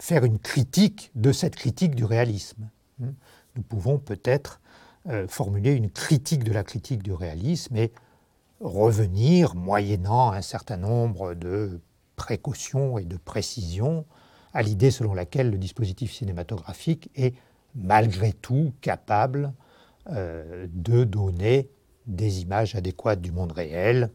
faire 0.00 0.24
une 0.24 0.38
critique 0.38 1.10
de 1.14 1.30
cette 1.30 1.56
critique 1.56 1.94
du 1.94 2.04
réalisme. 2.04 2.68
Hmm. 2.98 3.10
Nous 3.56 3.62
pouvons 3.62 3.98
peut-être 3.98 4.60
euh, 5.08 5.28
formuler 5.28 5.72
une 5.72 5.90
critique 5.90 6.42
de 6.42 6.52
la 6.52 6.64
critique 6.64 7.02
du 7.02 7.12
réalisme 7.12 7.76
et 7.76 7.92
revenir, 8.60 9.54
moyennant 9.54 10.32
un 10.32 10.42
certain 10.42 10.76
nombre 10.76 11.34
de 11.34 11.80
précautions 12.16 12.98
et 12.98 13.04
de 13.04 13.16
précisions, 13.16 14.04
à 14.52 14.62
l'idée 14.62 14.90
selon 14.90 15.14
laquelle 15.14 15.50
le 15.50 15.58
dispositif 15.58 16.12
cinématographique 16.12 17.10
est 17.14 17.34
malgré 17.74 18.32
tout 18.32 18.72
capable 18.80 19.52
euh, 20.10 20.66
de 20.72 21.04
donner 21.04 21.68
des 22.06 22.40
images 22.40 22.74
adéquates 22.74 23.20
du 23.20 23.32
monde 23.32 23.52
réel 23.52 24.10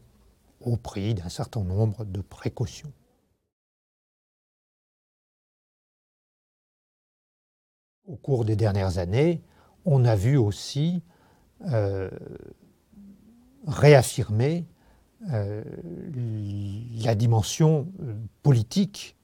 au 0.60 0.76
prix 0.76 1.14
d'un 1.14 1.28
certain 1.28 1.62
nombre 1.62 2.04
de 2.04 2.20
précautions. 2.20 2.92
Au 8.06 8.16
cours 8.16 8.44
des 8.44 8.56
dernières 8.56 8.98
années, 8.98 9.42
on 9.84 10.04
a 10.04 10.16
vu 10.16 10.36
aussi 10.36 11.02
euh, 11.66 12.10
réaffirmer 13.66 14.66
euh, 15.32 15.62
la 17.02 17.14
dimension 17.14 17.88
politique, 18.42 19.16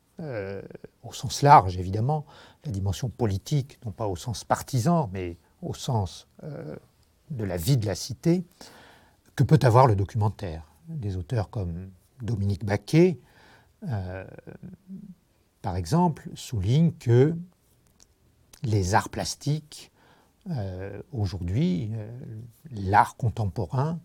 au 1.02 1.12
sens 1.12 1.42
large 1.42 1.78
évidemment, 1.78 2.24
la 2.64 2.70
dimension 2.70 3.08
politique, 3.08 3.78
non 3.84 3.90
pas 3.90 4.06
au 4.06 4.14
sens 4.14 4.44
partisan, 4.44 5.10
mais 5.12 5.36
au 5.62 5.74
sens 5.74 6.28
euh, 6.44 6.76
de 7.30 7.44
la 7.44 7.56
vie 7.56 7.76
de 7.76 7.86
la 7.86 7.94
cité, 7.94 8.44
que 9.36 9.44
peut 9.44 9.58
avoir 9.62 9.86
le 9.86 9.96
documentaire. 9.96 10.66
Des 10.88 11.16
auteurs 11.16 11.48
comme 11.48 11.90
Dominique 12.20 12.64
Baquet, 12.64 13.18
euh, 13.88 14.24
par 15.62 15.76
exemple, 15.76 16.28
soulignent 16.34 16.92
que 16.92 17.34
les 18.62 18.94
arts 18.94 19.08
plastiques, 19.08 19.90
euh, 20.50 21.00
aujourd'hui, 21.12 21.90
l'art 22.70 23.16
contemporain, 23.16 23.98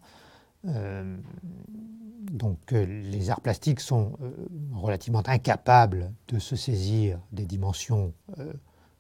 donc 0.64 2.72
les 2.72 3.30
arts 3.30 3.42
plastiques 3.42 3.80
sont 3.80 4.14
relativement 4.74 5.24
incapables 5.28 6.12
de 6.28 6.40
se 6.40 6.56
saisir 6.56 7.20
des 7.32 7.46
dimensions 7.46 8.14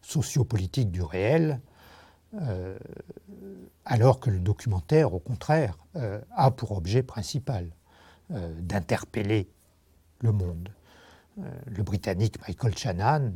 sociopolitiques 0.01 0.91
du 0.91 1.01
réel, 1.01 1.59
euh, 2.35 2.77
alors 3.85 4.19
que 4.19 4.29
le 4.29 4.39
documentaire, 4.39 5.13
au 5.13 5.19
contraire, 5.19 5.77
euh, 5.95 6.19
a 6.31 6.51
pour 6.51 6.73
objet 6.73 7.03
principal 7.03 7.69
euh, 8.31 8.53
d'interpeller 8.59 9.49
le 10.19 10.31
monde. 10.31 10.69
le 11.37 11.83
Britannique 11.83 12.39
Michael 12.47 12.75
Shannon, 12.75 13.31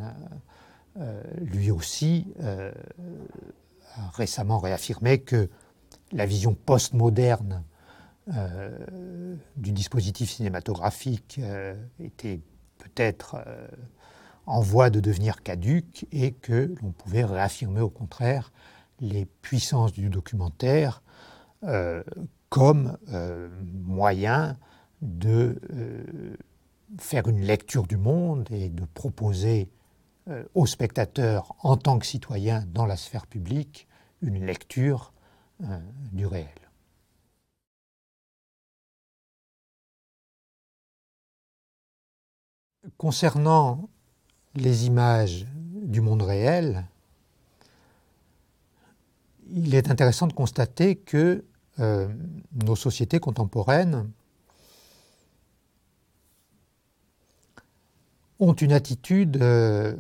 lui 1.40 1.72
aussi, 1.72 2.28
a 2.42 4.10
récemment 4.14 4.60
réaffirmé 4.60 5.20
que 5.20 5.50
la 6.12 6.26
vision 6.26 6.54
postmoderne 6.54 7.64
du 9.58 9.72
dispositif 9.72 10.30
cinématographique 10.30 11.40
était 12.00 12.40
peut-être 12.78 13.44
en 14.46 14.62
voie 14.62 14.90
de 14.90 15.00
devenir 15.00 15.44
caduque 15.44 16.06
et 16.12 16.32
que 16.34 16.74
l'on 16.82 16.92
pouvait 16.92 17.24
réaffirmer 17.24 17.82
au 17.82 17.90
contraire 17.90 18.52
les 19.00 19.26
puissances 19.26 19.94
du 19.94 20.10
documentaire 20.10 21.02
comme 22.50 22.98
moyen 23.86 24.58
de 25.02 25.60
faire 27.00 27.28
une 27.28 27.42
lecture 27.42 27.88
du 27.88 27.98
monde 27.98 28.48
et 28.52 28.70
de 28.70 28.84
proposer 28.94 29.70
euh, 30.32 30.44
aux 30.56 30.66
spectateurs, 30.66 31.56
en 31.62 31.78
tant 31.78 32.00
que 32.00 32.06
citoyens 32.06 32.64
dans 32.68 32.86
la 32.86 32.96
sphère 32.96 33.28
publique, 33.28 33.88
une 34.22 34.46
lecture 34.46 35.14
euh, 35.64 35.80
du 36.12 36.26
réel. 36.26 36.48
Concernant 42.98 43.90
les 44.56 44.86
images 44.86 45.46
du 45.54 46.02
monde 46.02 46.22
réel, 46.22 46.86
il 49.50 49.76
est 49.76 49.90
intéressant 49.92 50.28
de 50.28 50.34
constater 50.34 50.96
que 50.96 51.44
euh, 51.80 52.08
nos 52.54 52.76
sociétés 52.76 53.20
contemporaines 53.20 54.10
ont 58.42 58.54
une 58.54 58.74
attitude 58.74 59.38
euh, 59.42 59.96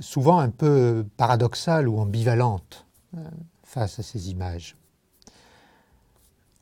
souvent 0.00 0.40
un 0.40 0.50
peu 0.50 1.06
paradoxale 1.16 1.88
ou 1.88 1.98
ambivalente 1.98 2.86
euh, 3.16 3.20
face 3.62 4.00
à 4.00 4.02
ces 4.02 4.30
images. 4.30 4.76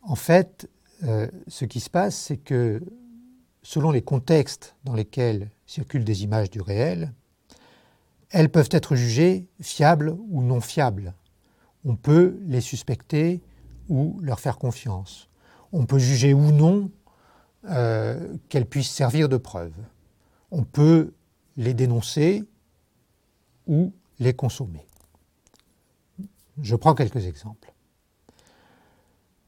En 0.03 0.15
fait, 0.15 0.69
euh, 1.05 1.27
ce 1.49 1.65
qui 1.65 1.81
se 1.81 1.89
passe, 1.89 2.15
c'est 2.15 2.37
que 2.37 2.83
selon 3.63 3.91
les 3.91 4.03
contextes 4.03 4.77
dans 4.85 4.93
lesquels 4.93 5.49
circulent 5.67 6.05
des 6.05 6.23
images 6.23 6.51
du 6.51 6.61
réel, 6.61 7.13
elles 8.31 8.51
peuvent 8.51 8.69
être 8.71 8.95
jugées 8.95 9.47
fiables 9.61 10.15
ou 10.29 10.43
non 10.43 10.61
fiables. 10.61 11.15
On 11.85 11.97
peut 11.97 12.39
les 12.47 12.61
suspecter 12.61 13.41
ou 13.89 14.19
leur 14.21 14.39
faire 14.39 14.59
confiance. 14.59 15.31
On 15.73 15.87
peut 15.87 15.99
juger 15.99 16.35
ou 16.35 16.53
non 16.53 16.91
qu'elles 18.49 18.67
puissent 18.67 18.91
servir 18.91 19.29
de 19.29 19.37
preuve. 19.37 19.73
On 20.51 20.65
peut 20.65 21.13
les 21.57 21.75
dénoncer 21.75 22.45
ou 23.67 23.93
les 24.19 24.35
consommer. 24.35 24.87
Je 26.61 26.77
prends 26.77 26.95
quelques 26.95 27.27
exemples. 27.27 27.73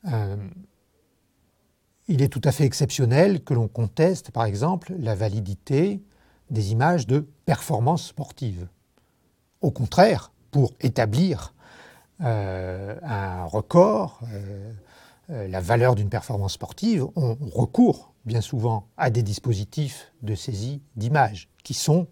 Euh, 0.07 0.37
il 2.09 2.23
est 2.23 2.29
tout 2.29 2.41
à 2.45 2.53
fait 2.53 2.65
exceptionnel 2.65 3.43
que 3.43 3.55
l'on 3.55 3.69
conteste, 3.69 4.31
par 4.31 4.45
exemple, 4.45 4.95
la 4.99 5.15
validité 5.15 6.03
des 6.51 6.73
images 6.73 7.07
de 7.07 7.21
performances 7.47 8.09
sportives. 8.09 8.69
Au 9.63 9.71
contraire, 9.71 10.31
pour 10.51 10.73
établir 10.81 11.55
euh, 12.21 12.99
un 13.03 13.45
record, 13.45 14.21
euh, 14.33 15.49
la 15.49 15.61
valeur 15.61 15.95
d'une 15.95 16.11
performance 16.11 16.53
sportive, 16.53 17.07
on 17.17 17.37
recourt 17.41 18.14
bien 18.25 18.41
souvent 18.41 18.89
à 18.97 19.11
des 19.11 19.23
dispositifs 19.23 20.13
de 20.23 20.35
saisie 20.35 20.81
d'images 20.97 21.49
qui 21.63 21.75
sont, 21.75 22.07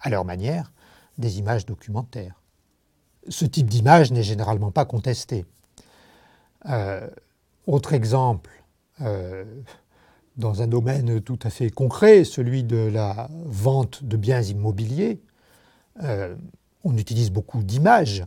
à 0.00 0.10
leur 0.10 0.24
manière, 0.24 0.72
des 1.18 1.38
images 1.38 1.66
documentaires. 1.66 2.40
Ce 3.28 3.44
type 3.44 3.68
d'image 3.68 4.10
n'est 4.12 4.22
généralement 4.22 4.70
pas 4.70 4.84
contesté. 4.84 5.44
Euh, 6.68 7.08
autre 7.66 7.92
exemple, 7.92 8.50
euh, 9.00 9.44
dans 10.36 10.62
un 10.62 10.66
domaine 10.66 11.20
tout 11.20 11.38
à 11.42 11.50
fait 11.50 11.70
concret, 11.70 12.24
celui 12.24 12.64
de 12.64 12.76
la 12.76 13.28
vente 13.44 14.04
de 14.04 14.16
biens 14.16 14.42
immobiliers, 14.42 15.20
euh, 16.02 16.34
on 16.82 16.96
utilise 16.96 17.30
beaucoup 17.30 17.62
d'images 17.62 18.24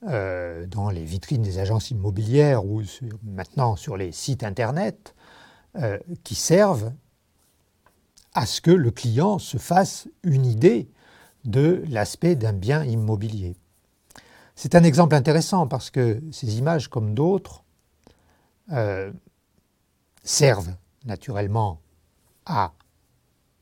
dans 0.00 0.90
les 0.90 1.02
vitrines 1.02 1.42
des 1.42 1.58
agences 1.58 1.90
immobilières 1.90 2.64
ou 2.64 2.82
maintenant 3.24 3.74
sur 3.74 3.96
les 3.96 4.12
sites 4.12 4.44
Internet 4.44 5.16
qui 6.24 6.34
servent 6.34 6.92
à 8.34 8.46
ce 8.46 8.60
que 8.60 8.70
le 8.70 8.90
client 8.90 9.38
se 9.38 9.58
fasse 9.58 10.08
une 10.22 10.46
idée 10.46 10.88
de 11.44 11.82
l'aspect 11.88 12.36
d'un 12.36 12.52
bien 12.52 12.84
immobilier. 12.84 13.56
C'est 14.54 14.74
un 14.74 14.82
exemple 14.82 15.14
intéressant 15.14 15.66
parce 15.66 15.90
que 15.90 16.20
ces 16.32 16.58
images, 16.58 16.88
comme 16.88 17.14
d'autres, 17.14 17.62
euh, 18.72 19.12
servent 20.24 20.74
naturellement 21.04 21.80
à 22.44 22.72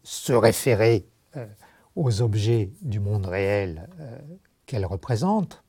se 0.02 0.32
référer 0.32 1.06
euh, 1.36 1.46
aux 1.96 2.22
objets 2.22 2.72
du 2.82 2.98
monde 2.98 3.26
réel 3.26 3.88
euh, 4.00 4.18
qu'elles 4.64 4.86
représentent. 4.86 5.62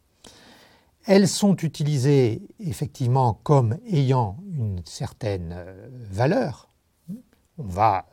Elles 1.07 1.29
sont 1.29 1.55
utilisées 1.55 2.41
effectivement 2.59 3.39
comme 3.43 3.77
ayant 3.89 4.37
une 4.53 4.81
certaine 4.85 5.55
valeur. 6.11 6.69
On 7.57 7.63
va 7.63 8.05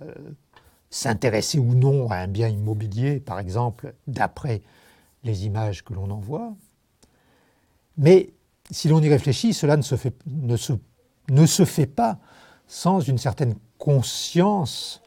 s'intéresser 0.90 1.59
ou 1.59 1.74
non 1.74 2.09
à 2.11 2.18
un 2.18 2.28
bien 2.28 2.48
immobilier, 2.48 3.18
par 3.18 3.40
exemple, 3.40 3.94
d'après 4.07 4.62
les 5.24 5.44
images 5.44 5.83
que 5.83 5.92
l'on 5.92 6.09
envoie. 6.09 6.54
Mais 7.96 8.33
si 8.70 8.88
l'on 8.88 9.02
y 9.02 9.09
réfléchit, 9.09 9.54
cela 9.54 9.76
ne 9.76 9.83
se, 9.83 9.96
fait, 9.96 11.87
pas 11.87 12.18
sans 12.68 13.00
une 13.00 13.18
certaine 13.18 13.57
conscience 13.76 15.02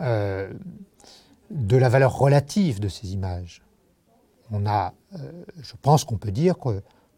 euh, 0.00 0.52
de 1.50 1.76
la 1.78 1.88
valeur 1.88 2.18
relative 2.18 2.80
de 2.80 2.88
ces 2.88 3.14
images. 3.14 3.62
On 4.50 4.66
a, 4.66 4.92
euh, 5.14 5.44
je 5.62 5.72
pense 5.80 6.04
qu'on 6.04 6.18
peut 6.18 6.32
dire 6.32 6.58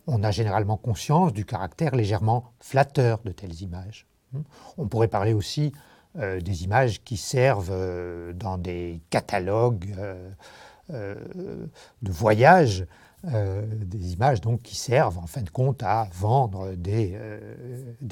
qu'on 0.06 0.22
a 0.22 0.30
généralement 0.30 0.76
conscience 0.76 1.32
du 1.32 1.44
caractère 1.44 1.94
légèrement 1.94 2.52
flatteur 2.60 3.20
de 3.24 3.32
telles 3.32 3.60
images. 3.62 4.06
On 4.78 4.86
pourrait 4.86 5.08
parler 5.08 5.32
aussi 5.32 5.72
euh, 6.18 6.40
des 6.40 6.64
images 6.64 7.02
qui 7.02 7.16
servent 7.16 7.70
euh, 7.72 8.32
dans 8.32 8.56
des 8.56 9.00
catalogues 9.10 9.94
euh, 10.90 11.14
de 12.02 12.12
voyage, 12.12 12.86
des 13.24 14.12
images 14.12 14.40
donc 14.40 14.62
qui 14.62 14.76
servent 14.76 15.18
en 15.18 15.26
fin 15.26 15.42
de 15.42 15.50
compte 15.50 15.82
à 15.82 16.06
vendre 16.12 16.74
des 16.76 17.18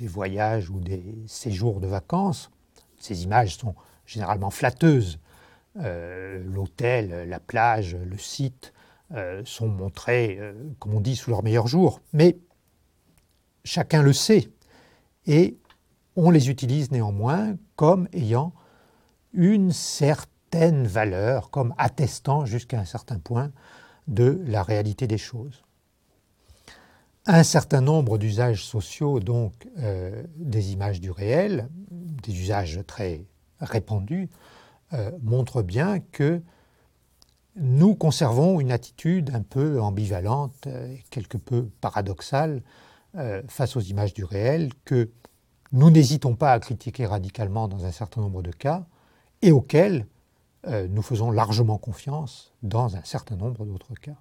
voyages 0.08 0.70
ou 0.70 0.80
des 0.80 1.04
séjours 1.28 1.78
de 1.78 1.86
vacances. 1.86 2.50
Ces 2.98 3.22
images 3.22 3.56
sont 3.56 3.76
généralement 4.06 4.50
flatteuses. 4.50 5.20
L'hôtel, 5.76 7.28
la 7.28 7.38
plage, 7.38 7.94
le 7.94 8.18
site 8.18 8.72
sont 9.44 9.68
montrés, 9.68 10.40
comme 10.78 10.94
on 10.94 11.00
dit, 11.00 11.16
sous 11.16 11.30
leur 11.30 11.42
meilleur 11.42 11.66
jour. 11.66 12.00
Mais 12.12 12.38
chacun 13.64 14.02
le 14.02 14.12
sait. 14.12 14.50
Et 15.26 15.56
on 16.16 16.30
les 16.30 16.50
utilise 16.50 16.90
néanmoins 16.90 17.56
comme 17.76 18.08
ayant 18.12 18.52
une 19.32 19.72
certaine 19.72 20.86
valeur, 20.86 21.50
comme 21.50 21.74
attestant 21.78 22.46
jusqu'à 22.46 22.78
un 22.78 22.84
certain 22.84 23.18
point 23.18 23.50
de 24.06 24.40
la 24.46 24.62
réalité 24.62 25.06
des 25.06 25.18
choses. 25.18 25.64
Un 27.26 27.42
certain 27.42 27.80
nombre 27.80 28.18
d'usages 28.18 28.64
sociaux, 28.64 29.18
donc 29.18 29.66
euh, 29.78 30.22
des 30.36 30.72
images 30.72 31.00
du 31.00 31.10
réel, 31.10 31.68
des 31.90 32.38
usages 32.38 32.80
très 32.86 33.24
répandus, 33.60 34.28
euh, 34.92 35.10
montrent 35.22 35.62
bien 35.62 36.00
que 36.00 36.42
nous 37.56 37.94
conservons 37.94 38.60
une 38.60 38.72
attitude 38.72 39.30
un 39.34 39.42
peu 39.42 39.80
ambivalente, 39.80 40.68
quelque 41.10 41.36
peu 41.36 41.68
paradoxale 41.80 42.62
euh, 43.16 43.42
face 43.48 43.76
aux 43.76 43.80
images 43.80 44.12
du 44.12 44.24
réel, 44.24 44.72
que 44.84 45.10
nous 45.72 45.90
n'hésitons 45.90 46.34
pas 46.34 46.52
à 46.52 46.58
critiquer 46.58 47.06
radicalement 47.06 47.68
dans 47.68 47.84
un 47.84 47.92
certain 47.92 48.20
nombre 48.20 48.42
de 48.42 48.50
cas 48.50 48.86
et 49.42 49.52
auxquels 49.52 50.06
euh, 50.66 50.88
nous 50.88 51.02
faisons 51.02 51.30
largement 51.30 51.78
confiance 51.78 52.52
dans 52.62 52.96
un 52.96 53.04
certain 53.04 53.36
nombre 53.36 53.64
d'autres 53.64 53.94
cas. 53.94 54.16